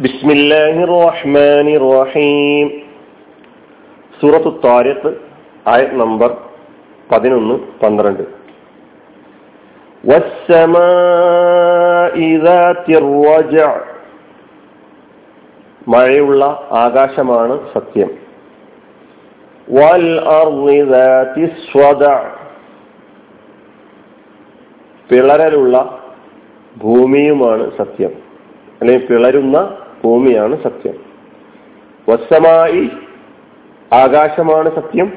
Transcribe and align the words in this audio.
بسم 0.00 0.28
الله 0.30 0.74
الرحمن 0.84 1.68
الرحيم 1.74 2.66
സൂറത്തു 4.20 4.50
താരിഖ് 4.64 5.10
ആയ 5.66 5.82
നമ്പർ 5.92 6.30
പതിനൊന്ന് 7.10 7.54
പന്ത്രണ്ട് 7.82 8.24
മഴയുള്ള 15.86 16.44
ആകാശമാണ് 16.70 17.54
സത്യം 17.74 18.10
വൽ 19.68 20.06
പിളരലുള്ള 25.10 25.76
ഭൂമിയുമാണ് 26.76 27.64
സത്യം 27.78 28.12
അല്ലെങ്കിൽ 28.80 29.06
പിളരുന്ന 29.06 29.56
ഭൂമിയാണ് 30.03 30.63
സത്യം. 30.63 30.93
വസ്സമായി 32.09 32.89
ആകാശമാണ് 33.93 34.75
സത്യം. 34.75 35.13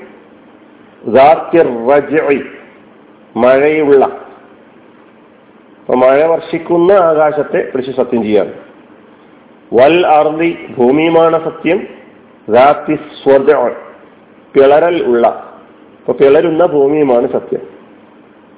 മഴയുള്ള. 3.36 4.06
മഴ 5.96 6.24
വർഷിക്കുന്ന 6.24 6.92
ആകാശത്തെ 6.92 7.70
പിടിച്ച് 7.70 7.96
സത്യം 7.96 8.22
ചെയ്യാണ് 8.22 8.52
വൽ 9.74 10.06
അർദി 10.06 10.66
ഭൂമിയുമാണ് 10.78 11.45
സത്യം. 11.45 11.86
പിളരൽ 14.55 15.02
ഉള്ള. 15.02 15.27
അപ്പൊ 16.00 16.12
പിളരുന്ന 16.12 16.66
ഭൂമിയുമാണ് 16.66 17.33
സത്യം. 17.33 17.60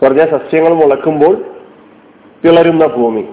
പറഞ്ഞ 0.03 0.19
സസ്യങ്ങൾ 0.19 0.75
മുളക്കുമ്പോൾ 0.75 1.35
പിളരുന്ന 2.43 2.87
ഭൂമി. 2.87 3.29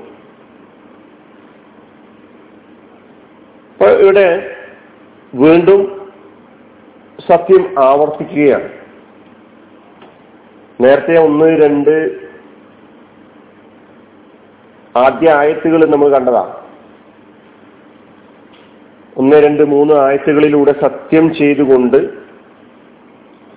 അപ്പൊ 3.87 3.99
ഇവിടെ 3.99 4.55
വീണ്ടും 5.33 5.81
സത്യം 7.27 7.63
ആവർത്തിക്കുകയാണ്. 7.83 8.69
നേരത്തെ 10.83 11.15
ഒന്ന് 11.25 11.45
രണ്ട് 11.61 11.93
ആദ്യ 14.97 15.29
ആയത്തുകൾ 15.31 15.79
നമ്മൾ 15.85 16.09
കണ്ടതാ. 16.15 16.43
ഒന്ന് 19.17 19.37
രണ്ട് 19.45 19.63
മൂന്ന് 19.63 19.93
ആയത്തുകളിലൂടെ 19.93 20.73
സത്യം 20.83 21.33
ചെയ്തുകൊണ്ട് 21.35 21.99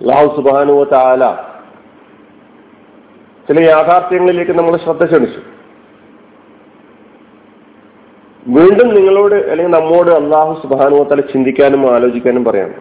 ലാഹു 0.09 0.27
സുബാനുവ 0.37 0.83
താല 0.93 1.23
ചില 3.47 3.59
യാഥാർത്ഥ്യങ്ങളിലേക്ക് 3.69 4.51
നമ്മൾ 4.51 4.77
ശ്രദ്ധ 4.77 5.05
ക്ഷണിച്ചു. 5.05 5.41
വീണ്ടും 8.47 8.87
നിങ്ങളോട് 8.95 9.35
അല്ലെങ്കിൽ 9.35 9.73
നമ്മോട് 9.77 10.11
അള്ളാഹു 10.11 10.61
സുബാനുവത്തല 10.61 11.21
ചിന്തിക്കാനും 11.21 11.93
ആലോചിക്കാനും 11.93 12.45
പറയാണ്. 12.45 12.73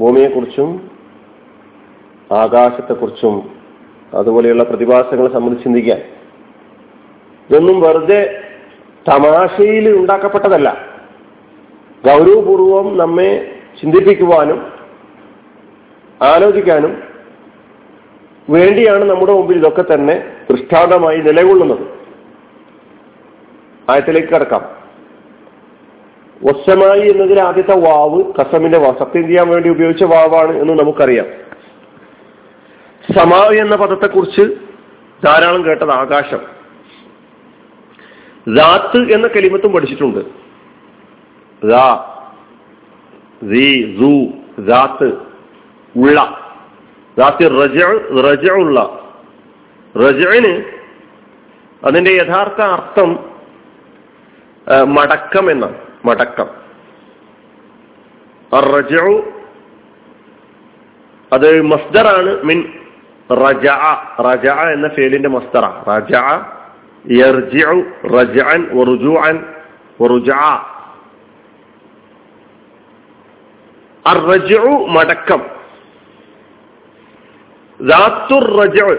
ഭൂമിയെക്കുറിച്ചും 0.00 0.90
ആകാശത്തെക്കുറിച്ചും 2.32 3.50
അതുപോലെയുള്ള 4.14 4.64
പ്രതിഭാസങ്ങളെ 4.64 5.32
സംബന്ധിച്ച് 5.32 5.64
ചിന്തിക്കാൻ. 5.64 6.00
ഇതൊന്നും 7.50 7.80
വെറുതെ 7.80 8.42
തമാശയിൽ 9.08 9.96
ഉണ്ടാക്കപ്പെട്ടതല്ല. 9.96 10.68
ഗൗരവപൂർവം 12.06 12.96
നമ്മെ 12.96 13.60
ചിന്തിപ്പിക്കുവാനും 13.80 14.72
ആലോചിക്കാനും 16.22 17.02
വേണ്ടിയാണ് 18.50 19.04
നമ്മുടെ 19.10 19.32
മുമ്പിൽ 19.32 19.56
ഇതൊക്കെ 19.56 19.94
തന്നെ 19.94 20.24
ദൃഷ്ടാന്തമായി 20.50 21.16
നിലകൊള്ളുന്നത്. 21.16 22.01
ആയത്തിലേക്ക് 23.90 24.28
കിടക്കാം. 24.28 24.82
വസ്സമായി 26.44 27.10
എന്നതിൽ 27.10 27.40
ആദ്യത്തെ 27.40 27.76
വാവ് 27.76 28.32
കസമിന്റെ 28.40 28.78
വാവ് 28.78 28.98
സത്യം 28.98 29.26
ചെയ്യാൻ 29.26 29.48
വേണ്ടി 29.48 29.68
ഉപയോഗിച്ച 29.68 30.04
വാവാണ് 30.04 30.56
എന്ന് 30.56 30.74
നമുക്കറിയാം. 30.74 31.26
സമാവ് 33.18 33.54
എന്ന 33.54 33.76
പദത്തെക്കുറിച്ച് 33.76 34.42
ധാരാളം 35.24 35.64
കേട്ടത് 35.64 35.90
ആകാശം. 35.90 36.40
ദാത്ത് 38.54 39.12
എന്ന 39.12 39.26
കലിമത്തും 39.26 39.72
പഠിച്ചിട്ടുണ്ട്. 39.72 40.18
ഉള്ള. 45.96 46.38
റജ 48.20 48.50
ഉള്ള 48.50 49.08
റജന് 49.96 50.64
അതിന്റെ 51.86 52.10
യഥാർത്ഥ 52.10 52.62
അർത്ഥം 52.62 53.31
മടക്കം 54.70 55.50
എന്നാണ് 55.50 55.74
മടക്കം. 56.04 56.46
റജു 58.52 59.22
അത് 61.32 61.62
മസ്ദറാണ് 61.62 62.42
മിൻ 62.42 62.72
റജ 63.30 63.66
റജ 64.20 64.46
എന്ന 64.46 64.88
ഫേലിന്റെ 64.88 65.28
മസ്ദറ. 65.28 65.64
റജ 65.90 66.14
യർജിഉ 67.10 67.82
റജഅൻ 68.04 68.68
വറുജുഅൻ 68.72 69.44
വറുജഅ 70.00 70.44
അർറജഉ 74.06 74.86
മടക്കം. 74.86 75.42
റജഉ 78.58 78.90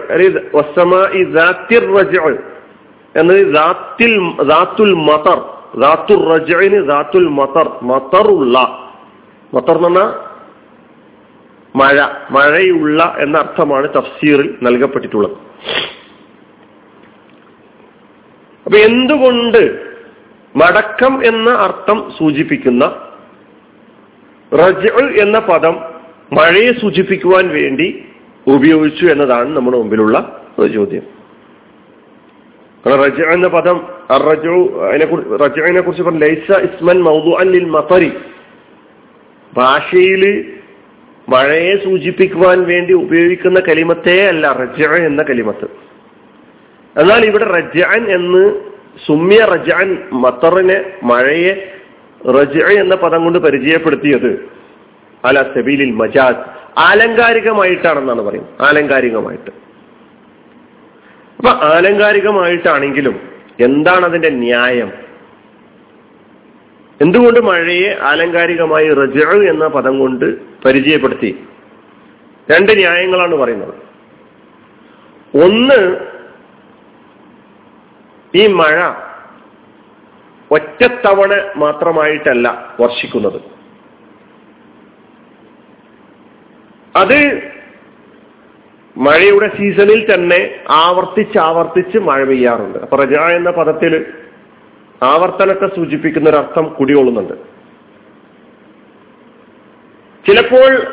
റജഉ. 1.98 2.36
എന്നത് 3.16 3.54
ദാത്തുൽ 4.44 4.94
മതർ. 4.94 5.53
ദാത്തുൽ 5.82 6.30
റജഇന് 6.30 6.92
റാത്തുൽ 6.92 7.28
മതർ 7.28 7.80
മതറുള്ള. 7.84 8.60
മതർ 9.54 9.78
മഴ. 11.76 12.02
മഴയുള്ള 12.32 13.16
എന്ന 13.20 13.38
അർത്ഥമാണ് 13.38 13.90
തഫ്സീറിൽ 13.90 14.56
നൽകപ്പെട്ടിട്ടുള്ളത്. 14.62 15.32
അപ്പൊ 18.66 18.78
എന്തുകൊണ്ട് 18.78 19.94
മടക്കം 20.56 21.26
എന്ന 21.26 21.50
അർത്ഥം 21.50 22.12
സൂചിപ്പിക്കുന്ന 22.20 23.08
റജ 24.54 24.88
എന്ന 25.22 25.40
പദം 25.40 25.74
മഴയെ 26.34 26.72
സൂചിപ്പിക്കുവാൻ 26.72 27.48
വേണ്ടി 27.48 28.06
ഉപയോഗിച്ചു 28.48 29.06
എന്നതാണ് 29.06 29.56
നമ്മുടെ 29.56 29.78
മുമ്പിലുള്ള 29.78 30.46
ഒരു 30.60 30.74
ചോദ്യം. 30.74 31.02
റജ 32.88 33.22
എന്ന 33.22 33.48
പദം 33.48 33.88
റജുവിനെ 34.22 35.82
കുറിച്ച് 35.82 36.04
പറഞ്ഞു 36.04 36.20
ലൈസ 36.20 36.58
ഇസ്മൻ 36.68 37.02
മൗദു 37.02 37.32
അല്ലിൽ 37.40 37.66
മഫറി 37.66 38.12
ഭാഷയിൽ 39.54 40.24
മഴയെ 41.30 41.76
സൂചിപ്പിക്കുവാൻ 41.84 42.64
വേണ്ടി 42.64 42.94
ഉപയോഗിക്കുന്ന 42.94 43.60
കലിമത്തേ 43.60 44.28
അല്ല 44.28 44.48
റജ 44.52 44.82
എന്ന 44.84 45.24
കലിമത്ത്. 45.24 45.68
എന്നാൽ 47.02 47.26
ഇവിടെ 47.26 47.46
റജാൻ 47.46 48.02
എന്ന് 48.12 48.44
സുമ്യ 49.06 49.40
റജാൻ 49.40 49.88
മത്തറിനെ 50.12 50.78
മഴയെ 51.04 51.54
റജ 52.30 52.58
എന്ന 52.64 52.96
പദം 52.96 53.24
കൊണ്ട് 53.24 53.40
പരിചയപ്പെടുത്തിയത് 53.40 54.32
അല 55.26 55.38
സബീലിൽ 55.56 55.92
മജാദ്. 55.92 56.42
ആലങ്കാരികമായിട്ടാണെന്നാണ് 56.78 58.22
പറയും 58.22 58.48
ആലങ്കാരികമായിട്ട്. 58.62 59.52
അപ്പൊ 61.40 61.52
ആലങ്കാരികമായിട്ടാണെങ്കിലും 61.68 63.33
എന്താണ് 63.60 64.06
അതിന്റെ 64.06 64.30
ന്യായം? 64.30 64.92
എന്തുകൊണ്ട് 67.02 67.40
മഴയെ 67.40 67.98
ആലങ്കാരികമായി 68.02 68.94
റജ 68.94 69.24
എന്ന 69.24 69.68
പദം 69.68 70.00
കൊണ്ട് 70.00 70.38
പരിചയപ്പെടുത്തി? 70.64 71.48
രണ്ട് 72.52 72.72
ന്യായങ്ങളാണ് 72.72 73.36
പറയുന്നത്. 73.36 73.74
ഒന്ന് 75.44 75.98
ഈ 78.36 78.48
മഴ 78.48 78.92
ഒറ്റത്തവണ 80.52 81.52
മാത്രമായിട്ടല്ല 81.58 82.76
വർഷിക്കുന്നത്. 82.80 83.42
അത് 86.96 87.53
മഴയുടെ 88.98 89.48
സീസണിൽ 89.58 90.14
തന്നെ 90.14 90.56
ആവർത്തിച്ച് 90.70 91.38
ആവർത്തിച്ച് 91.38 91.98
മഴ 91.98 92.24
പെയ്യാറുണ്ട്. 92.24 92.78
അപ്പൊ 92.78 92.98
റജ 92.98 93.16
എന്ന 93.16 93.52
പദത്തിൽ 93.52 94.06
ആവർത്തനത്തെ 95.04 95.76
സൂചിപ്പിക്കുന്ന 95.76 96.30
ഒരു 96.30 96.38
അർത്ഥം 96.38 96.68
കുടികൊള്ളുന്നുണ്ട്. 96.68 97.34
ചിലപ്പോൾ 100.28 100.84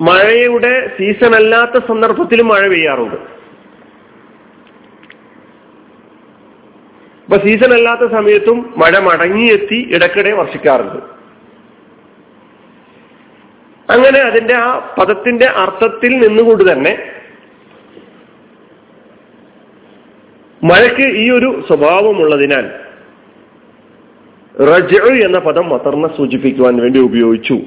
മഴയുടെ 0.00 0.88
സീസൺ 0.98 1.34
അല്ലാത്ത 1.34 1.86
സന്ദർഭത്തിലും 1.86 2.48
മഴ 2.48 2.68
പെയ്യാറുണ്ട്. 2.68 3.16
ഇപ്പൊ 7.26 7.36
സീസൺ 7.36 7.74
അല്ലാത്ത 7.74 8.12
സമയത്തും 8.12 8.74
മഴ 8.76 8.98
മടങ്ങിയെത്തി 8.98 9.90
ഇടയ്ക്കിടെ 9.94 10.32
വർഷിക്കാറുണ്ട്. 10.32 11.16
അങ്ങനെ 13.92 14.18
അതിന്റെ 14.18 14.54
ആ 14.54 14.94
പദത്തിന്റെ 15.00 15.46
അർത്ഥത്തിൽ 15.46 16.28
നിന്നുകൊണ്ട് 16.28 16.72
തന്നെ 16.72 17.15
മഴയ്ക്ക് 20.68 21.06
ഈ 21.18 21.30
ഒരു 21.30 21.62
സ്വഭാവമുള്ളതിനാൽ 21.68 22.66
റജ് 24.62 25.00
എന്ന 25.24 25.38
പദം 25.38 25.68
മത്തറിനെ 25.68 26.16
സൂചിപ്പിക്കുവാൻ 26.16 26.76
വേണ്ടി 26.76 26.98
ഉപയോഗിച്ചു 26.98 27.58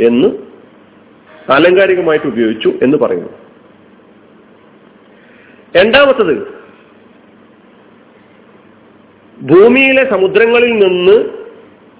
എന്ന് 0.00 0.28
ആലങ്കാരികമായിട്ട് 1.52 2.26
ഉപയോഗിച്ചു 2.26 2.72
എന്ന് 2.82 2.96
പറയുന്നു. 2.98 3.30
രണ്ടാമത്തത് 5.76 6.34
ഭൂമിയിലെ 9.42 10.10
സമുദ്രങ്ങളിൽ 10.10 10.72
നിന്ന് 10.72 11.16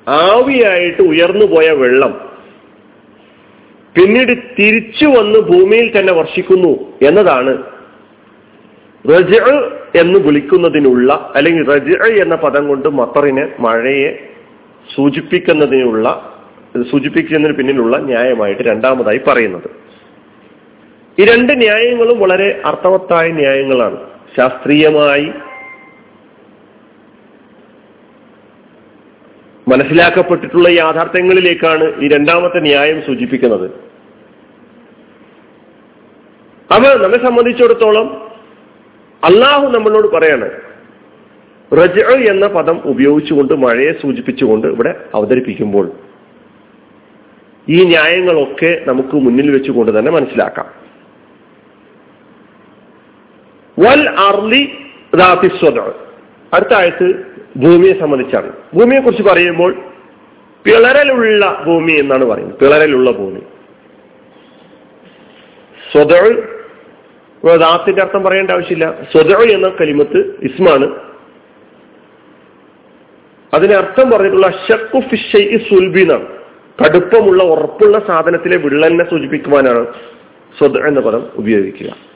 ആവിയായിട്ട് 0.08 1.02
ഉയർന്നു 1.02 1.46
പോയ 1.46 1.70
വെള്ളം 1.70 2.12
പിന്നീട് 3.94 4.32
തിരിച്ചു 4.58 5.06
വന്ന് 5.06 5.38
ഭൂമിയിൽ 5.38 5.98
തന്നെ 5.98 6.12
വർഷിക്കുന്നു 6.12 6.72
എന്നതാണ്. 7.08 7.54
റജ 9.12 9.34
എന്ന് 9.96 10.18
വിളിക്കുന്നതിനുള്ള 10.18 11.32
അല്ലെങ്കിൽ 11.36 11.70
റജ 11.70 11.96
എന്ന 12.22 12.34
പദം 12.34 12.68
കൊണ്ട് 12.68 12.88
മത്തറിനെ 12.88 13.52
മഴയെ 13.60 14.28
സൂചിപ്പിക്കുന്നതിനുള്ള 14.96 16.36
സൂചിപ്പിക്കുന്നതിന് 16.90 17.56
പിന്നിലുള്ള 17.56 17.96
ന്യായമായിട്ട് 17.96 18.62
രണ്ടാമതായി 18.62 19.20
പറയുന്നത്. 19.28 19.70
ഈ 21.18 21.24
രണ്ട് 21.24 21.58
ന്യായങ്ങളും 21.58 22.20
വളരെ 22.20 22.62
അർത്ഥവത്തായ 22.64 23.28
ന്യായങ്ങളാണ്. 23.28 23.96
ശാസ്ത്രീയമായി 24.36 25.32
മനസ്സിലാക്കപ്പെട്ടിട്ടുള്ള 29.68 30.68
യാഥാർത്ഥ്യങ്ങളിലേക്കാണ് 30.68 32.04
ഈ 32.04 32.08
രണ്ടാമത്തെ 32.08 32.60
ന്യായം 32.60 33.02
സൂചിപ്പിക്കുന്നത്. 33.06 33.70
അവ 36.72 37.02
നമ്മെ 37.02 37.18
സംബന്ധിച്ചിടത്തോളം 37.18 38.29
അള്ളാഹു 39.24 39.66
നമ്മളോട് 39.66 40.08
പറയാണ് 40.08 40.50
റജ 41.72 41.98
എന്ന 42.28 42.46
പദം 42.46 42.80
ഉപയോഗിച്ചുകൊണ്ട് 42.84 43.54
മഴയെ 43.54 43.92
സൂചിപ്പിച്ചുകൊണ്ട് 43.92 44.66
ഇവിടെ 44.66 44.94
അവതരിപ്പിക്കുമ്പോൾ 45.14 45.90
ഈ 47.68 47.84
ന്യായങ്ങളൊക്കെ 47.84 48.80
നമുക്ക് 48.86 49.14
മുന്നിൽ 49.14 49.50
വെച്ചുകൊണ്ട് 49.50 49.98
തന്നെ 49.98 50.12
മനസ്സിലാക്കാം. 50.12 50.66
വൽ 53.78 54.08
അർലി 54.08 54.72
അടുത്ത 56.54 56.74
ആയത്ത് 56.74 57.14
ഭൂമിയെ 57.56 58.00
സംബന്ധിച്ചാണ്. 58.00 58.52
ഭൂമിയെ 58.74 59.00
കുറിച്ച് 59.00 59.22
പറയുമ്പോൾ 59.22 59.74
പിളരലുള്ള 60.64 61.62
ഭൂമി 61.66 61.92
എന്നാണ് 61.92 62.24
പറയുന്നത്. 62.24 62.58
പിളരലുള്ള 62.58 63.10
ഭൂമി. 63.10 63.40
സ്വതൾ 65.92 66.59
ദാത്തിന്റെ 67.44 68.02
അർത്ഥം 68.02 68.22
പറയേണ്ട 68.22 68.50
ആവശ്യമില്ല. 68.50 69.02
സ്വതൾ 69.12 69.50
എന്ന 69.50 69.68
കലിമത്ത് 69.68 70.18
ഇസ്മാണ്. 70.18 71.10
അതിന് 73.54 73.74
അർത്ഥം 73.74 74.10
പറഞ്ഞിട്ടുള്ള 74.10 74.50
ഷക്കു 74.50 75.00
ഫിഷൈ 75.00 75.56
സുൽബി 75.56 76.00
എന്നാണ്. 76.00 76.40
കടുപ്പമുള്ള 76.84 77.42
ഉറപ്പുള്ള 77.42 78.06
സാധനത്തിലെ 78.06 78.56
വിള്ളലിനെ 78.56 79.10
സൂചിപ്പിക്കുവാനാണ് 79.10 79.86
സ്വത 80.58 80.86
എന്ന 80.86 81.00
പദം 81.00 81.30
ഉപയോഗിക്കുക. 81.34 82.10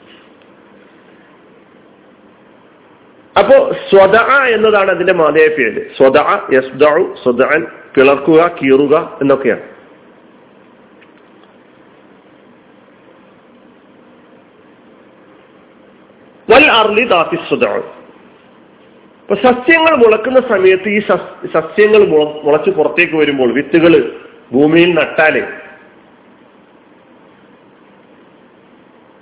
അപ്പോ 3.39 3.71
സ്വത 3.89 4.15
എന്നതാണ് 4.55 4.91
അതിന്റെ 4.91 5.13
മാതയ 5.13 5.47
പേര് 5.47 5.85
സ്വത 5.97 6.17
യസ്ദു 6.53 7.15
സ്വതൻ 7.23 7.67
പിളർക്കുക 7.95 8.47
കീറുക 8.47 9.17
എന്നൊക്കെയാണ് 9.21 9.75
വൽ 16.49 16.64
അർലി 16.79 17.05
ഇപ്പൊ 19.21 19.35
സസ്യങ്ങൾ 19.35 19.93
മുളക്കുന്ന 19.97 20.39
സമയത്ത് 20.49 20.89
ഈ 20.95 20.99
സസ്യങ്ങൾ 21.53 22.01
മുളച്ച് 22.45 22.71
പുറത്തേക്ക് 22.71 23.15
വരുമ്പോൾ 23.15 23.49
വിത്തുകൾ 23.53 23.93
ഭൂമിയിൽ 24.53 24.91
നട്ടാൽ 24.99 25.35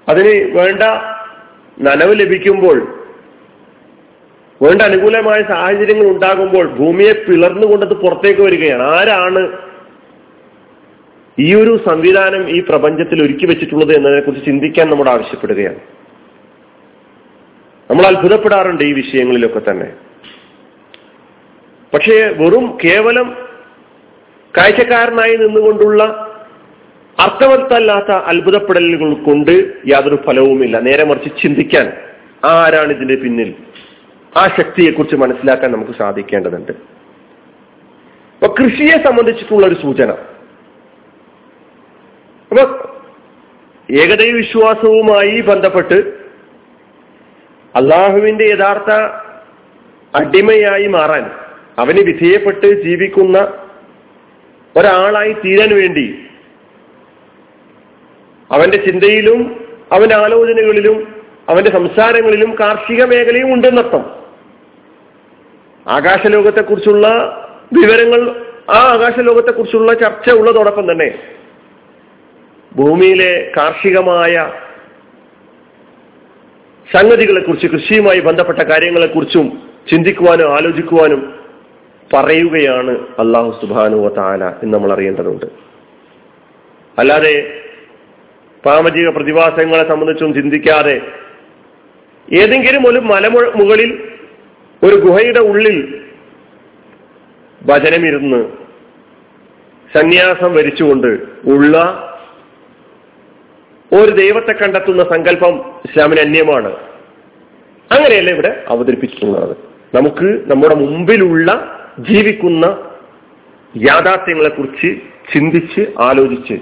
അതിന് 0.07 0.33
വേണ്ട 0.57 0.83
നനവ് 1.81 2.13
ലഭിക്കുമ്പോൾ 2.19 2.79
വേണ്ട 4.61 4.81
അനുകൂലമായ 4.81 5.39
സാഹചര്യങ്ങൾ 5.43 6.07
ഉണ്ടാകുമ്പോൾ 6.07 6.65
ഭൂമിയെ 6.79 7.13
പിളർന്നുകൊണ്ടത് 7.27 7.95
പുറത്തേക്ക് 8.03 8.41
വരികയാണ്. 8.41 8.83
ആരാണ് 8.97 9.41
ഈ 11.37 11.49
ഒരു 11.61 11.73
സംവിധാനം 11.87 12.43
ഈ 12.55 12.59
പ്രപഞ്ചത്തിൽ 12.69 13.17
ഒരുക്കി 13.25 13.45
വെച്ചിട്ടുള്ളത് 13.45 13.91
എന്നതിനെക്കുറിച്ച് 13.97 14.45
ചിന്തിക്കാൻ 14.45 14.87
നമ്മൾ 14.89 15.07
ആവശ്യപ്പെടുകയാണ്. 15.09 15.81
നമ്മൾ 17.91 18.05
അത്ഭുതപ്പെടാറുണ്ട് 18.05 18.83
ഈ 18.83 18.93
വിഷയങ്ങളിലൊക്കെ 18.93 19.61
തന്നെ. 19.71 19.93
പക്ഷേ 21.93 22.33
വെറും 22.37 22.77
കേവലം 22.85 23.37
കാഴ്ചക്കാരനായി 24.57 25.35
നിന്നുകൊണ്ടുള്ള 25.35 26.03
അർത്ഥവത്തല്ലാത്ത 27.19 28.11
അത്ഭുതപ്പെടലുകൾ 28.11 29.13
കൊണ്ട് 29.13 29.73
യാതൊരു 29.87 30.23
ഫലവുമില്ല. 30.27 30.79
നേരെ 30.79 31.03
മറിച്ച് 31.03 31.41
ചിന്തിക്കാൻ 31.41 31.93
ആരാണ് 32.45 32.91
ഇതിന്റെ 32.91 33.15
പിന്നിൽ? 33.15 33.53
ആ 34.37 34.47
ശക്തിയെക്കുറിച്ച് 34.47 35.15
മനസ്സിലാക്കാൻ 35.15 35.71
നമുക്ക് 35.71 35.91
സാധിക്കേണ്ടതുണ്ട്. 35.91 36.71
അപ്പൊ 36.71 38.55
കൃഷിയെ 38.59 39.03
സംബന്ധിച്ചിട്ടുള്ള 39.03 39.67
ഒരു 39.67 39.75
സൂചന. 39.75 40.09
അപ്പൊ 42.51 42.89
ഏകദൈവ 43.91 44.35
വിശ്വാസവുമായി 44.35 45.41
ബന്ധപ്പെട്ട് 45.41 46.22
അള്ളാഹുവിന്റെ 47.75 48.45
യഥാർത്ഥ 48.45 48.91
അടിമയായി 50.13 50.87
മാറാൻ 50.87 51.25
അവന് 51.77 52.01
വിധേയപ്പെട്ട് 52.01 52.67
ജീവിക്കുന്ന 52.83 53.37
ഒരാളായി 54.75 55.33
തീരാൻ 55.33 55.73
വേണ്ടി 55.73 56.05
അവന്റെ 58.49 58.77
ചിന്തയിലും 58.77 59.39
അവന്റെ 59.91 60.15
ആലോചനകളിലും 60.15 60.97
അവന്റെ 61.49 61.71
സംസാരങ്ങളിലും 61.71 62.51
കാർഷിക 62.59 63.01
മേഖലയും 63.03 63.53
ഉണ്ടെന്നർത്ഥം 63.53 64.03
ആകാശലോകത്തെക്കുറിച്ചുള്ള 65.85 67.07
വിവരങ്ങൾ 67.73 68.21
ആ 68.69 68.79
ആകാശലോകത്തെക്കുറിച്ചുള്ള 68.93 69.93
ചർച്ച 69.93 70.29
ഉള്ളതോടൊപ്പം 70.31 70.91
തന്നെ 70.91 71.09
ഭൂമിയിലെ 72.71 73.51
കാർഷികമായ 73.57 74.35
സംഗതികളെക്കുറിച്ച് 76.95 77.67
കൃഷിയുമായി 77.67 78.19
ബന്ധപ്പെട്ട 78.19 78.59
കാര്യങ്ങളെക്കുറിച്ചും 78.59 79.69
ചിന്തിക്കുവാനും 79.91 80.53
ആലോചിക്കുവാനും 80.53 81.33
പറയുകയാണ് 82.13 82.97
അള്ളാഹു 83.19 83.59
സുബാനു 83.61 84.07
താല 84.07 84.43
എന്ന് 84.45 84.73
നമ്മൾ 84.73 84.93
അറിയേണ്ടതുണ്ട്. 84.93 85.45
അല്ലാതെ 86.99 87.61
സാമജിക 88.65 89.09
പ്രതിഭാസങ്ങളെ 89.09 89.89
സംബന്ധിച്ചും 89.89 90.33
ചിന്തിക്കാതെ 90.33 91.01
ഏതെങ്കിലും 92.33 92.87
ഒരു 92.87 92.99
മലമു 92.99 93.39
മുകളിൽ 93.39 94.09
ഒരു 94.83 94.95
ഗുഹയുടെ 94.95 95.39
ഉള്ളിൽ 95.39 96.03
ഭജനമിരുന്ന് 97.65 98.45
സന്യാസം 99.97 100.53
വരിച്ചുകൊണ്ട് 100.53 101.07
ഉള്ള 101.45 101.75
ഒരു 103.93 104.11
ദൈവത്തെ 104.11 104.53
കണ്ടെത്തുന്ന 104.53 105.03
സങ്കല്പം 105.03 105.59
ഇസ്ലാമിന് 105.85 106.19
അന്യമാണ്. 106.19 106.92
അങ്ങനെയല്ല 107.93 108.29
ഇവിടെ 108.29 108.63
അവതരിപ്പിച്ചിട്ടുള്ളത്. 108.67 109.57
നമുക്ക് 109.95 110.41
നമ്മുടെ 110.45 110.75
മുമ്പിലുള്ള 110.75 111.49
ജീവിക്കുന്ന 111.99 112.65
യാഥാർത്ഥ്യങ്ങളെ 113.77 114.49
കുറിച്ച് 114.49 114.95
ചിന്തിച്ച് 115.33 115.81
ആലോചിച്ച് 115.99 116.53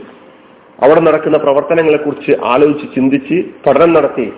അവിടെ 0.83 0.99
നടക്കുന്ന 0.99 1.37
പ്രവർത്തനങ്ങളെ 1.37 1.97
കുറിച്ച് 1.97 2.31
ആലോചിച്ച് 2.43 2.95
ചിന്തിച്ച് 2.95 3.43
പഠനം 3.67 3.93
നടത്തി 3.93 4.33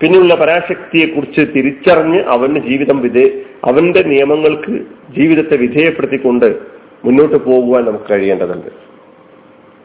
പിന്നെയുള്ള 0.00 0.34
പരാശക്തിയെക്കുറിച്ച് 0.34 1.40
തിരിച്ചറിഞ്ഞ് 1.56 2.20
അവന്റെ 2.22 2.60
ജീവിതം 2.60 3.00
വിധേ 3.00 3.40
അവന്റെ 3.64 4.02
നിയമങ്ങൾക്ക് 4.02 4.72
ജീവിതത്തെ 5.16 5.56
വിധേയപ്പെടുത്തിക്കൊണ്ട് 5.56 6.58
മുന്നോട്ട് 7.04 7.36
പോകുവാൻ 7.36 7.84
നമുക്ക് 7.84 8.04
കഴിയേണ്ടതുണ്ട്. 8.10 8.68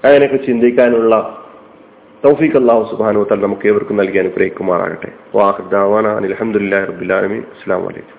അങ്ങനെയൊക്കെ 0.05 0.37
ചിന്തിക്കാനുള്ള 0.37 1.15
തൗഫീഖ് 2.23 2.57
അള്ളാഹു 2.57 2.83
സുബാനു 2.91 3.19
തല്ല 3.31 3.43
നമുക്ക് 3.45 3.67
ഏവർക്കും 3.67 3.97
നൽകി 3.97 4.17
അനുഗ്രഹിക്കുമാറാകട്ടെ. 4.17 5.09
വാഹ് 5.35 5.69
ദാവാന 5.71 6.07
അലഹമുല്ലാ 6.21 6.79
റബുലാലമി 6.85 7.39
അസ്സാം 7.55 7.83
വലൈക്കും 7.85 8.18